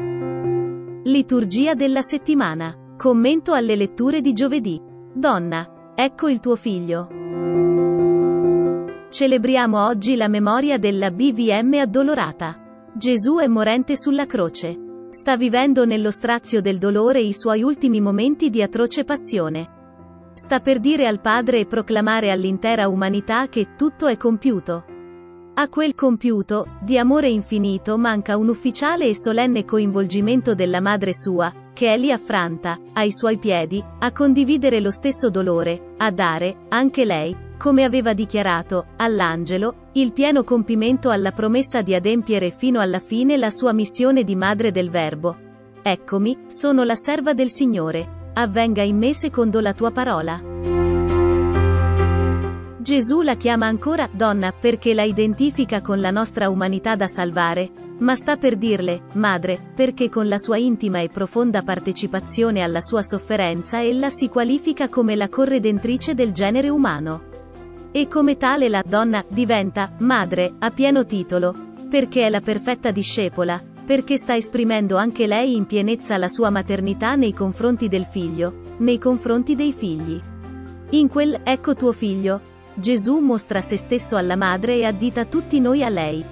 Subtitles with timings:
[0.00, 2.94] Liturgia della settimana.
[2.96, 4.80] Commento alle letture di giovedì.
[5.12, 7.08] Donna, ecco il tuo figlio.
[9.10, 12.90] Celebriamo oggi la memoria della BVM addolorata.
[12.94, 15.06] Gesù è morente sulla croce.
[15.10, 19.76] Sta vivendo nello strazio del dolore i suoi ultimi momenti di atroce passione.
[20.34, 24.84] Sta per dire al Padre e proclamare all'intera umanità che tutto è compiuto.
[25.60, 31.52] A quel compiuto, di amore infinito manca un ufficiale e solenne coinvolgimento della madre sua,
[31.72, 37.04] che è lì affranta, ai suoi piedi, a condividere lo stesso dolore, a dare, anche
[37.04, 43.36] lei, come aveva dichiarato, all'angelo, il pieno compimento alla promessa di adempiere fino alla fine
[43.36, 45.36] la sua missione di madre del Verbo.
[45.82, 48.30] Eccomi, sono la serva del Signore.
[48.34, 50.47] Avvenga in me secondo la tua parola.
[52.88, 58.14] Gesù la chiama ancora donna perché la identifica con la nostra umanità da salvare, ma
[58.14, 63.82] sta per dirle, madre, perché con la sua intima e profonda partecipazione alla sua sofferenza
[63.82, 67.24] ella si qualifica come la corredentrice del genere umano.
[67.92, 71.54] E come tale la donna diventa madre a pieno titolo,
[71.90, 77.16] perché è la perfetta discepola, perché sta esprimendo anche lei in pienezza la sua maternità
[77.16, 80.18] nei confronti del figlio, nei confronti dei figli.
[80.92, 85.82] In quel ecco tuo figlio, Gesù mostra se stesso alla madre e addita tutti noi
[85.82, 86.24] a lei.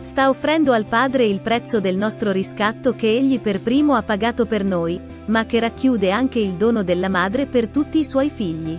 [0.00, 4.44] Sta offrendo al Padre il prezzo del nostro riscatto che egli per primo ha pagato
[4.44, 8.78] per noi, ma che racchiude anche il dono della madre per tutti i suoi figli.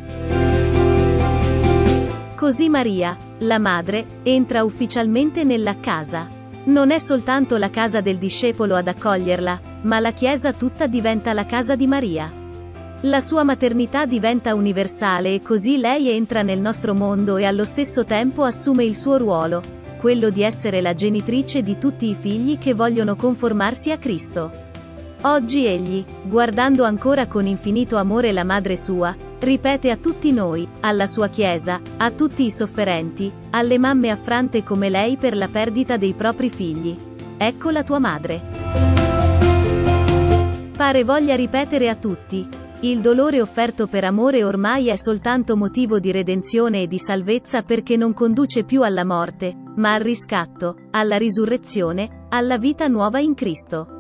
[2.36, 6.28] Così Maria, la madre, entra ufficialmente nella casa.
[6.66, 11.48] Non è soltanto la casa del discepolo ad accoglierla, ma la Chiesa tutta diventa la
[11.48, 12.39] casa di Maria.
[13.04, 18.04] La sua maternità diventa universale e così lei entra nel nostro mondo e allo stesso
[18.04, 19.62] tempo assume il suo ruolo,
[20.02, 24.52] quello di essere la genitrice di tutti i figli che vogliono conformarsi a Cristo.
[25.22, 31.08] Oggi egli, guardando ancora con infinito amore la madre sua, ripete a tutti noi, alla
[31.08, 36.14] sua Chiesa, a tutti i sofferenti, alle mamme affrante come lei per la perdita dei
[36.16, 36.98] propri figli.
[37.38, 38.42] Ecco la tua madre.
[40.76, 42.48] Pare voglia ripetere a tutti,
[42.82, 47.98] il dolore offerto per amore ormai è soltanto motivo di redenzione e di salvezza perché
[47.98, 53.99] non conduce più alla morte, ma al riscatto, alla risurrezione, alla vita nuova in Cristo.